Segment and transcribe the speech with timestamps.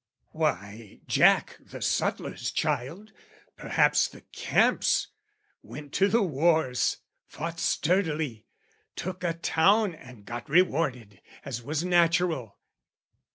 [0.31, 3.11] "Why, Jack, the suttler's child,
[3.55, 5.09] perhaps the camp's,
[5.61, 8.47] "Went to the wars, fought sturdily,
[8.95, 12.57] took a town "And got rewarded as was natural.